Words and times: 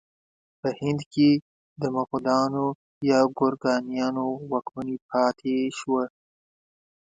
په 0.61 0.69
هند 0.79 1.01
کې 1.13 1.29
د 1.81 1.83
مغلانو 1.97 2.65
یا 3.09 3.19
ګورکانیانو 3.37 4.25
واکمني 4.51 4.97
پاتې 5.09 5.55
شوه. 5.79 6.03